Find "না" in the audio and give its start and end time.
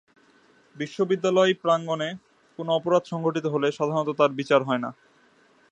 4.85-4.89